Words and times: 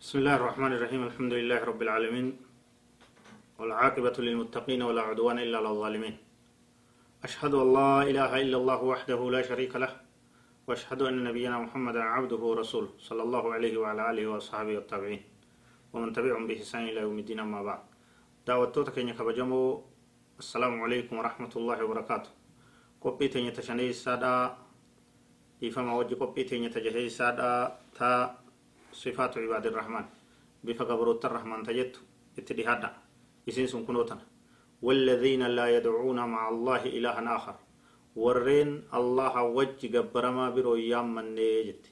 بسم 0.00 0.18
الله 0.18 0.36
الرحمن 0.36 0.72
الرحيم 0.72 1.02
الحمد 1.06 1.32
لله 1.32 1.60
رب 1.64 1.82
العالمين 1.82 2.26
والعاقبة 3.58 4.16
للمتقين 4.18 4.82
ولا 4.82 5.02
عدوان 5.02 5.38
إلا 5.38 5.58
على 5.58 5.68
الظالمين 5.68 6.16
أشهد 7.24 7.54
أن 7.54 7.68
لا 7.72 8.02
إله 8.02 8.40
إلا 8.40 8.56
الله 8.56 8.80
وحده 8.82 9.20
لا 9.30 9.42
شريك 9.42 9.76
له 9.76 9.92
وأشهد 10.66 11.02
أن 11.02 11.24
نبينا 11.24 11.58
محمدا 11.58 12.02
عبده 12.02 12.36
ورسوله 12.36 12.90
صلى 12.98 13.22
الله 13.22 13.44
عليه 13.54 13.74
وعلى 13.78 14.10
آله 14.10 14.26
وأصحابه 14.26 14.74
والتابعين 14.74 15.22
ومن 15.92 16.12
تبعهم 16.12 16.46
بإحسان 16.46 16.82
إلى 16.88 17.00
يوم 17.00 17.18
الدين 17.18 17.40
أما 17.40 17.62
بعد 17.62 17.80
دعوتك 18.46 18.98
إنك 18.98 19.22
بجمو 19.22 19.84
السلام 20.38 20.80
عليكم 20.80 21.14
ورحمة 21.18 21.52
الله 21.56 21.84
وبركاته 21.84 22.30
قبي 23.00 23.28
تنية 23.28 23.50
تشني 23.50 23.90
السادة 23.90 24.32
إفما 25.64 25.92
وجه 25.94 26.14
قبي 26.14 26.44
تنية 26.44 26.68
تجهي 26.68 27.06
السادة 27.06 27.50
تا 27.94 28.40
صفات 28.92 29.38
عباد 29.38 29.66
الرحمن. 29.66 30.04
بفقبروت 30.64 31.24
الرحمن 31.24 31.62
تجت 31.62 31.94
اتدهادا 32.38 32.90
إسين 33.48 33.66
سنكنوتنا 33.66 34.24
والذين 34.82 35.42
لا 35.42 35.66
يدعون 35.76 36.18
مع 36.34 36.48
الله 36.48 36.82
إلها 36.86 37.36
آخر. 37.36 37.56
ورين 38.16 38.70
الله 38.94 39.34
وجه 39.42 39.98
قبرما 39.98 40.50
برو 40.50 40.74
يام 40.74 41.14
من 41.14 41.34
نيجت. 41.34 41.84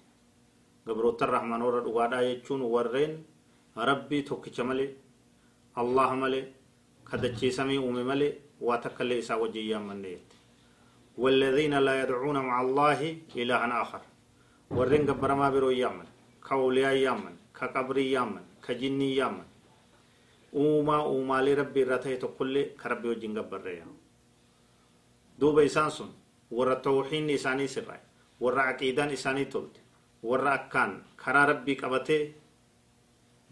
قبروت 0.86 1.22
الرحمن 1.22 1.60
ورد 1.62 1.86
وعدا 1.86 2.20
يجون 2.20 2.60
ورين. 2.60 3.24
ربي 3.77 4.22
توكي 4.22 4.62
ملي 4.62 4.88
الله 5.78 6.14
ملي 6.14 6.42
كدتشي 7.08 7.50
سمي 7.50 7.78
أمي 7.78 8.02
ملي 8.02 8.28
واتكالي 8.60 9.19
إسا 9.19 9.34
وجه 9.34 9.58
يام 9.58 9.88
من 9.88 10.02
نيجت. 10.02 10.33
والذين 11.19 11.74
لا 11.78 12.02
يدعون 12.02 12.36
مع 12.48 12.56
الله 12.66 13.00
إلها 13.36 13.83
آخر. 13.83 14.02
ورين 14.70 15.02
قبرما 15.10 15.50
برو 15.50 15.70
يام 15.70 15.98
كأولياء 16.49 16.95
يامن 17.07 17.35
كقبري 17.59 18.11
يامن 18.11 18.43
كجني 18.67 19.15
يامن 19.15 19.47
uumaa 20.61 21.02
uumaalee 21.09 21.55
rabbi 21.55 21.80
irraa 21.83 21.97
ta'e 22.03 22.17
tokkollee 22.23 22.66
ka 22.80 22.89
rabbi 22.91 23.08
wajjin 23.11 23.33
gabbarreeya 23.38 23.86
duuba 25.39 25.63
isaan 25.69 25.91
sun 25.91 26.11
warra 26.58 26.75
tawxiinni 26.88 27.33
isaanii 27.39 27.67
sirraa'e 27.75 28.02
warra 28.44 28.63
aqiidaan 28.73 29.11
isaanii 29.17 29.45
tolte 29.53 29.80
warra 30.31 30.52
akkaan 30.59 30.94
karaa 31.23 31.45
rabbii 31.52 31.75
qabatee 31.81 32.22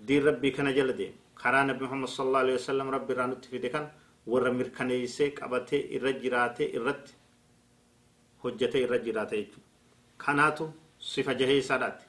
diin 0.07 0.23
rabbii 0.29 0.51
kana 0.57 0.73
jala 0.77 0.93
deeme 0.99 1.17
karaa 1.41 1.63
nabi 1.69 1.83
muhammad 1.85 2.09
sallallahu 2.15 2.43
alaihi 2.45 2.59
wasallam 2.61 2.89
rabbi 2.97 3.13
irraa 3.13 3.27
nutti 3.31 3.49
fide 3.53 3.69
kan 3.75 3.85
warra 4.31 4.51
mirkaneessee 4.59 5.29
qabatee 5.39 5.81
irra 5.97 6.11
jiraatee 6.21 6.69
irratti 6.77 7.13
hojjetee 8.43 8.81
irra 8.85 8.97
jiraate 9.07 9.35
jechuudha 9.41 9.67
kanaatu 10.25 10.69
sifa 11.11 11.33
jahee 11.41 11.57
isaadhaati 11.63 12.05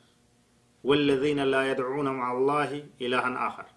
والذين 0.87 1.39
لا 1.53 1.61
يدعون 1.71 2.07
مع 2.19 2.27
الله 2.37 2.71
إلها 3.03 3.29
آخر. 3.47 3.67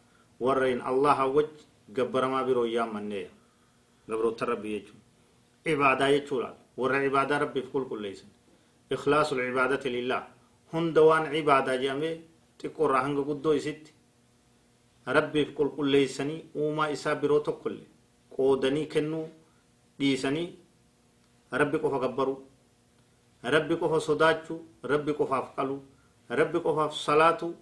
ورين 0.44 0.80
الله 0.91 1.19
وج 1.36 1.55
جبر 1.97 2.25
ما 2.33 2.41
برو 2.47 2.64
يام 2.64 2.94
منيه 2.94 3.30
جبرو 4.08 4.30
تربي 4.39 4.70
يجو. 4.77 4.94
عبادة 5.67 6.06
يجولا 6.14 6.50
ور 6.80 6.92
عبادة 7.05 7.34
ربي 7.42 7.61
في 7.62 7.70
كل 7.75 7.84
كل 7.91 8.02
ليس. 8.02 8.20
إخلاص 8.92 9.28
العبادة 9.33 9.84
لله. 9.91 10.22
هندوان 10.72 11.25
عبادة 11.34 11.77
جامي 11.83 12.12
تقول 12.58 12.91
رهنگ 12.94 13.19
قدو 13.28 13.52
يسيت. 13.58 13.84
ربي 15.08 15.45
في 15.45 15.52
كل 15.52 15.69
كل 15.77 15.86
ليسني. 15.91 16.36
وما 16.55 16.92
إسا 16.92 17.14
تقل. 17.47 17.77
قودني 18.36 18.84
كنو. 18.86 19.22
ديسني. 19.98 20.45
ربي 21.52 21.77
قفا 21.83 21.98
قبرو. 22.05 22.34
ربي 23.45 23.74
قفا 23.74 23.98
صداتشو 23.98 24.56
ربي 24.84 25.12
قفا 25.12 25.41
فقلو. 25.41 25.78
rabbi 26.31 26.59
qofaaf 26.61 26.92
salaatu 26.95 27.55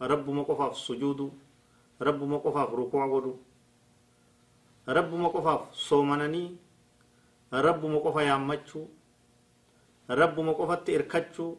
rabbuma 0.00 0.44
qofaaf 0.44 0.74
sujuudu 0.76 1.26
rabbuma 2.00 2.38
qofaaf 2.44 2.70
rukuu 2.78 3.06
godhu 3.12 3.32
rabbuma 4.86 5.28
qofaaf 5.30 5.62
soomananii 5.72 6.58
rabbuma 7.52 8.00
qofa 8.00 8.22
yaammachuu 8.22 8.86
rabbuma 10.08 10.54
qofatti 10.54 10.92
irkachuu 10.92 11.58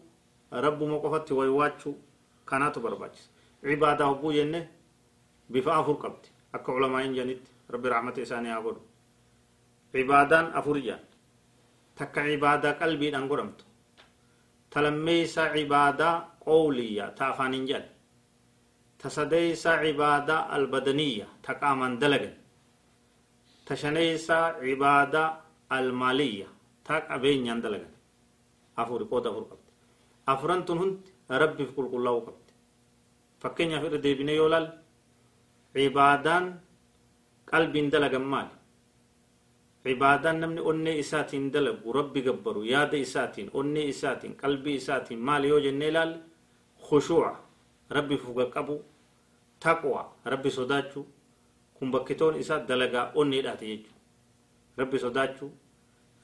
rabbuma 0.51 0.99
qofatti 0.99 1.33
waywaachuu 1.33 1.95
kanaatu 2.45 2.79
barbaachisa 2.79 3.29
cibaadaa 3.61 4.07
hogguu 4.07 4.31
jenne 4.33 4.59
bifa 5.51 5.75
afur 5.75 5.97
qabdi 6.03 6.27
akka 6.53 6.71
culamaayin 6.71 7.15
janitti 7.15 7.51
rabbi 7.69 7.89
raxmata 7.89 8.21
isaanii 8.21 8.49
haa 8.51 8.61
godhu 8.61 8.81
cibaadaan 9.91 10.51
afur 10.59 10.77
jaan 10.87 11.03
takka 11.95 12.23
cibaadaa 12.23 12.73
qalbiidhaan 12.79 13.27
godhamtu 13.27 13.65
talammeeysaa 14.69 15.53
cibaadaa 15.53 16.15
ta 17.17 17.23
afaaniin 17.33 17.67
jedhe 17.71 17.97
تسديس 19.03 19.63
عبادة 19.83 20.37
البدنية 20.57 21.27
تقاما 21.45 21.87
دلقا 22.01 22.31
تشنيس 23.67 24.27
عبادة 24.65 25.23
المالية 25.77 26.47
تاك 26.85 27.03
أبين 27.15 27.45
يندلقا 27.49 27.89
أفور 28.81 29.01
قود 29.11 29.25
أفور 29.27 29.43
قبت 29.51 29.67
أفرنتن 30.33 30.77
هنت 30.81 31.03
ربي 31.41 31.63
في 31.67 31.71
كل 31.77 31.85
الله 31.99 32.15
قبت 32.27 32.47
فكين 33.41 33.69
يفر 33.75 33.93
ديبين 34.05 34.29
يولال؟ 34.39 34.65
عبادان 35.77 36.43
قلب 37.53 37.73
دلقا 37.93 38.17
مال 38.33 38.47
عبادان 39.87 40.35
نمني 40.41 40.61
أني 40.69 40.91
إساتين 41.03 41.43
دلق 41.53 41.77
وربي 41.87 42.21
قبرو 42.27 42.61
ياد 42.73 42.93
إساتين 43.05 43.47
أني 43.59 43.81
إساتين 43.93 44.31
قلبي 44.43 44.71
إساتين 44.81 45.19
مال 45.27 45.43
يوجن 45.51 45.77
نيلال؟ 45.83 46.11
khushuuca 46.87 47.31
rabbi 47.89 48.17
fuga 48.17 48.45
qabu 48.55 48.75
taqwa 49.59 50.01
rabbi 50.25 50.49
sodaachuu 50.51 51.05
kun 51.75 51.91
bakkitoon 51.91 52.35
isaa 52.41 52.59
dalagaa 52.67 53.11
onneedhaati 53.15 53.65
jechuudha 53.71 53.95
rabbi 54.77 54.99
sodaachuu 54.99 55.49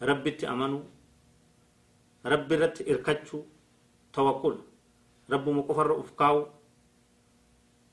rabbitti 0.09 0.45
amanuu 0.53 0.83
rabbi 2.33 2.55
irratti 2.55 2.83
irkachuu 2.91 3.41
tawakkul 4.11 4.57
rabbuma 5.29 5.63
qofarra 5.67 5.95
uf 6.01 6.11
kaa'u 6.21 6.41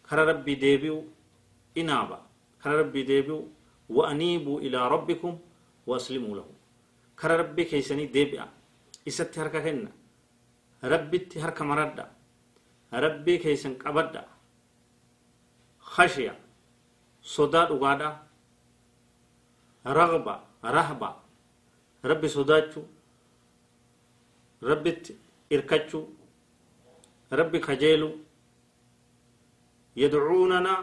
kara 0.08 0.24
rabbii 0.30 0.56
deebi'u 0.64 0.98
inaaba 1.74 2.18
kara 2.62 2.76
rabbii 2.82 3.04
deebi'u 3.10 3.38
wa'aniibuu 3.96 4.60
ilaa 4.66 4.88
rabbikum 4.94 5.38
waaslimuu 5.86 6.34
lahu 6.38 6.52
kara 7.16 7.36
rabbii 7.42 7.66
keeysanii 7.70 8.08
deebi'a 8.16 8.46
isatti 9.06 9.40
harka 9.40 9.60
kenna 9.66 9.90
rabbitti 10.92 11.38
harka 11.44 11.64
maradha 11.64 12.04
rabbii 12.92 13.38
keeysan 13.38 13.74
qabadha 13.82 14.22
khashiya 15.94 16.34
sodaa 17.34 17.66
dhugaadha 17.70 18.10
ragba 19.84 20.34
rahba 20.62 21.10
rabbi 22.04 22.28
sodaachuu 22.28 22.84
rabbitti 24.62 25.12
irkachuu 25.50 26.06
rabbi 27.30 27.60
kajeeluu 27.60 28.14
يدعوننا 29.96 30.74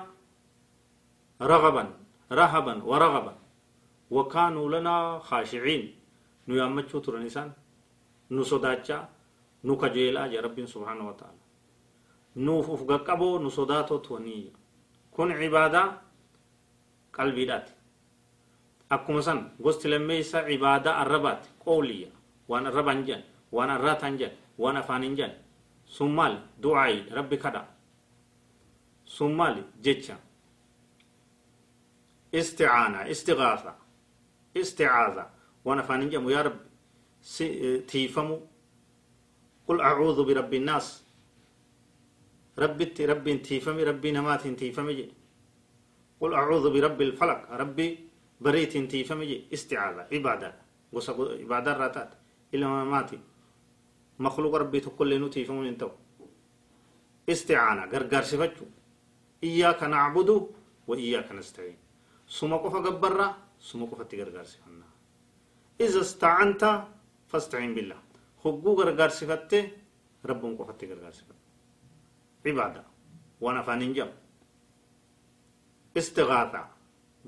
رغبا 1.42 1.84
رهبا 2.32 2.74
ورغبا 2.84 3.34
وكانوا 4.12 4.68
لنا 4.74 4.96
خاشعين 5.20 5.84
نو 6.48 6.54
يامچو 6.60 7.00
ترنسان 7.00 7.50
نو 8.32 8.44
صداچا 8.52 8.98
نو 9.64 9.74
كجيلا 9.82 10.26
يا 10.36 10.40
رب 10.46 10.58
سبحانه 10.66 11.04
وتعالى 11.10 11.42
gaqqaboo 12.38 13.40
nu 13.40 13.50
sodaatotu 13.50 14.14
waniyya 14.14 14.52
kun 15.12 15.34
cibaadaa 15.40 16.02
qalbiidhaati 17.12 17.74
akkuma 18.90 19.22
san 19.22 19.52
gosti 19.64 19.88
lammeeysa 19.90 20.44
cibaadaa 20.48 20.96
arrabaati 21.02 21.50
qooliyya 21.66 22.10
waan 22.50 22.66
arrabaan 22.68 23.06
jedhan 23.06 23.24
waan 23.52 23.70
arraataan 23.70 24.18
jedhan 24.18 24.38
waan 24.58 24.78
afaanin 24.78 25.16
jedhan 25.18 25.36
sun 25.86 26.12
maali 26.12 26.38
du'aayi 26.64 27.10
rabbi 27.18 27.38
kadha 27.38 27.66
sun 29.06 29.34
maali 29.34 29.64
jecha 29.84 30.16
isticaana 32.32 33.08
istigaasa 33.08 33.74
isticaaza 34.54 35.26
waan 35.66 35.80
afaanin 35.80 36.10
jedhamu 36.10 36.30
yaa 36.30 36.44
rabbi 36.44 36.64
tiifamu 37.88 38.36
qul 39.68 39.80
acuudhu 39.82 40.26
birabbi 40.26 40.58
innaas 40.58 41.04
ربي 42.60 42.86
ربي 43.12 43.38
تيفمي 43.38 43.84
ربي 43.84 44.12
نمات 44.12 44.48
تيفمي 44.48 45.12
قل 46.22 46.34
أعوذ 46.34 46.66
برب 46.74 47.02
الفلق 47.02 47.40
ربي 47.52 47.88
بريت 48.42 48.78
تيفمي 48.78 49.32
استعاذة 49.54 50.08
عبادة 50.14 50.50
وسق 50.94 51.18
عبادة 51.42 51.72
راتات. 51.82 52.12
إلا 52.54 52.68
ما 52.68 52.84
ماتي. 52.84 53.20
مخلوق 54.20 54.56
ربي 54.56 54.80
تقول 54.80 55.12
لنو 55.12 55.28
تيفمون 55.28 55.68
انتو. 55.68 55.90
استعانة 57.30 57.84
غرغر 57.92 58.24
سفتشو 58.32 58.66
إياك 59.44 59.84
نعبد 59.84 60.30
وإياك 60.88 61.32
نستعين. 61.32 61.78
سما 62.28 62.58
قفا 62.58 62.80
قبرة 62.86 63.38
سما 63.60 63.86
قفا 63.86 64.04
تغرغر 64.04 64.44
سفنا 64.44 64.88
إذا 65.82 66.02
استعنت 66.02 66.64
فاستعين 67.28 67.72
بالله. 67.76 68.00
خقو 68.42 68.70
غرغر 68.80 69.10
سفته 69.10 69.64
ربهم 70.26 70.58
قفا 70.58 70.72
تغرغر 70.72 71.12
سفته 71.12 71.47
عبادة 72.47 72.83
waan 73.43 73.57
afaan 73.61 73.81
hin 73.83 73.93
jedhamu 73.97 74.15
istigaathaa 76.01 76.67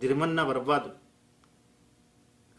dirmannaa 0.00 0.46
barbaadu 0.50 0.90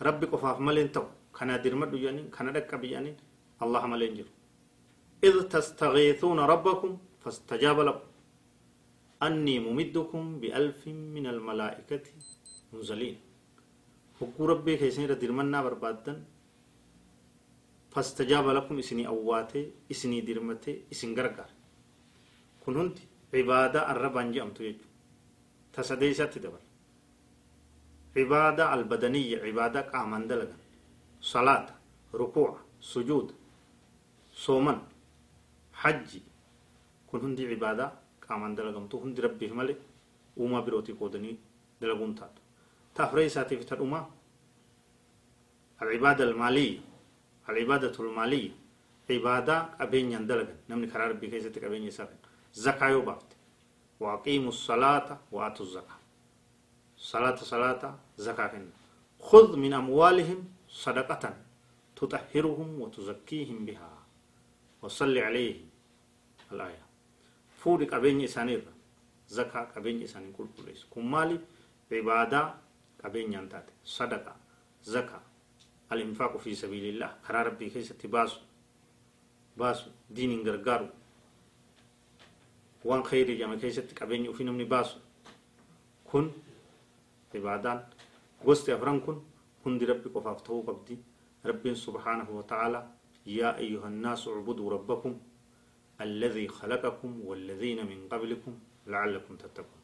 rabbi 0.07 0.25
qofaaf 0.33 0.57
malee 0.67 0.87
ta'u 0.95 1.07
kana 1.37 1.53
dirmadhu 1.65 1.97
jedhanii 2.03 2.25
kana 2.35 2.49
dhaqqabi 2.55 2.87
jedhanii 2.93 3.15
allah 3.63 3.83
malee 3.93 4.09
hin 4.09 4.17
jiru 4.21 4.31
إذ 5.27 5.35
تستغيثون 5.55 6.39
ربكم 6.53 6.91
فاستجاب 7.23 7.77
لكم 7.87 8.05
أني 9.27 9.55
ممدكم 9.67 10.21
بألف 10.41 10.81
من 11.15 11.25
الملائكة 11.33 12.05
منزلين 12.73 13.15
هكو 14.21 14.41
ربي 14.45 14.73
كيسين 14.77 15.05
ردير 15.11 15.31
منا 15.31 15.59
بربادا 15.65 16.13
فاستجاب 17.93 18.45
لكم 18.57 18.75
إسني 18.83 19.03
أواتي 19.07 19.61
إسني 19.91 20.21
ديرمتي 20.27 20.73
إسن 20.93 21.09
غرغر 22.70 22.78
كن 22.78 22.80
هند 22.80 22.98
عبادة 23.34 23.80
الربان 23.92 24.32
جامتو 24.32 24.62
يجو 24.64 24.84
تسديسات 25.72 26.38
دبر 26.38 26.62
عبادة 28.16 28.64
البدنية 28.74 29.36
عبادة 29.46 29.80
قامان 29.92 30.26
دلغا 30.30 30.56
صلاة 31.20 31.66
ركوع 32.14 32.50
سجود 32.80 33.28
صومن 34.44 34.78
حج 35.80 36.08
كن 37.08 37.20
هندي 37.24 37.44
عبادة 37.52 37.86
قامان 38.28 38.54
دلغمتو 38.54 38.96
هندي 39.04 39.20
ربي 39.22 39.46
ملي 39.58 39.76
وما 40.36 40.60
بروتي 40.66 40.92
قودني 40.92 41.32
دلغون 41.80 42.14
تاتو 42.14 42.42
تفريساتي 42.94 43.56
في 43.58 43.64
تلوما 43.70 44.00
العبادة 45.82 46.24
المالية 46.24 46.78
العبادة 47.48 47.96
المالية 48.04 48.52
عبادة 49.10 49.56
أبين 49.80 50.12
يندلغن 50.12 50.56
نمني 50.68 50.86
قرار 50.92 51.08
ربي 51.10 51.26
كيسة 51.32 51.54
أبين 51.66 51.84
يساقن 51.90 52.20
زكاة 52.54 52.88
يوبافت 52.88 53.26
وأقيموا 54.00 54.48
الصلاة 54.48 55.18
وآتوا 55.32 55.66
الزكاة. 55.66 55.98
صلاة 56.96 57.36
صلاة 57.36 57.98
زكاة 58.18 58.66
خذ 59.20 59.56
من 59.56 59.72
أموالهم 59.72 60.44
صدقة 60.68 61.36
تطهرهم 61.96 62.80
وتزكيهم 62.80 63.64
بها. 63.64 63.90
وصل 64.82 65.18
عليهم 65.18 65.68
الآية. 66.52 66.82
فوري 67.56 67.86
قبين 67.86 68.24
إسانير 68.24 68.62
زكاة 69.28 69.64
قبين 69.76 70.02
إسانير 70.02 70.32
كل 70.32 70.46
كل 70.56 70.74
كم 70.94 71.10
مالي 71.10 71.40
عبادة 71.92 72.54
قبين 73.04 73.32
ينتات 73.32 73.66
صدقة 73.84 74.36
زكاة. 74.84 75.20
الإنفاق 75.92 76.36
في 76.36 76.54
سبيل 76.54 76.94
الله. 76.94 77.16
قرار 77.28 77.46
ربي 77.46 77.70
كيسة 77.70 77.98
باسو. 78.04 78.40
باسو. 79.56 79.90
دين 80.10 80.48
غرغارو 80.48 80.88
وان 82.84 83.02
خيري 83.04 83.34
جامع 83.36 83.54
كيسة 83.54 83.88
قبين 84.00 84.28
وفي 84.28 84.44
نمني 84.44 84.64
باسو 84.64 84.98
كن 86.04 86.30
عبادان 87.34 87.78
غست 88.46 88.70
أفران 88.70 89.00
كن 89.00 89.16
كن 89.64 89.78
دي 89.78 89.84
ربي 89.84 90.08
قفاف 90.14 90.40
تو 90.40 90.60
قبدي 90.60 90.96
ربي 91.46 91.74
سبحانه 91.74 92.28
وتعالى 92.30 92.80
يا 93.26 93.56
أيها 93.58 93.88
الناس 93.88 94.28
اعبدوا 94.28 94.70
ربكم 94.70 95.12
الذي 96.00 96.48
خلقكم 96.48 97.20
والذين 97.24 97.86
من 97.86 98.08
قبلكم 98.12 98.52
لعلكم 98.86 99.36
تتقون 99.36 99.80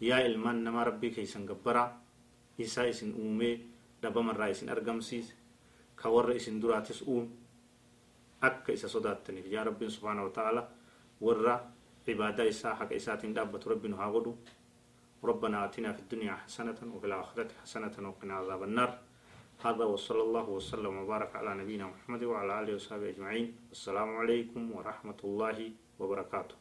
يا 0.00 0.26
إلمان 0.26 0.64
نما 0.64 0.82
ربي 0.82 1.10
كيسن 1.10 1.46
قبرا 1.50 1.84
إسا 2.60 2.88
إسن 2.90 3.14
أومي 3.14 3.52
دبا 4.02 4.20
من 4.22 4.34
رئيسن 4.42 4.68
أرقمسيس 4.68 5.34
كور 6.02 6.36
إسن 6.36 6.60
دراتس 6.60 7.02
أوم 7.02 7.24
أكا 8.42 8.74
إسا 8.74 8.88
صداتني 8.88 9.40
يا 9.54 9.62
ربي 9.62 9.86
سبحانه 9.90 10.24
وتعالى 10.24 10.62
ورّا 11.20 11.56
عبادة 12.08 12.48
إسا 12.48 12.74
حق 12.74 12.92
إساتين 12.92 13.34
دابة 13.34 13.60
ربنا 13.66 13.96
هاودو 14.02 14.36
ربنا 15.24 15.64
آتنا 15.64 15.92
في 15.92 16.00
الدنيا 16.00 16.34
حسنة 16.34 16.78
وفي 16.94 17.06
الآخرة 17.06 17.48
حسنة 17.62 18.08
وقنا 18.08 18.34
عذاب 18.34 18.62
النار. 18.62 18.98
هذا 19.64 19.84
وصلى 19.84 20.22
الله 20.22 20.48
وسلم 20.48 20.96
وبارك 20.96 21.36
على 21.36 21.54
نبينا 21.54 21.86
محمد 21.86 22.22
وعلى 22.24 22.60
آله 22.60 22.74
وصحبه 22.74 23.08
أجمعين. 23.08 23.56
السلام 23.70 24.16
عليكم 24.16 24.72
ورحمة 24.72 25.20
الله 25.24 25.58
وبركاته. 25.98 26.54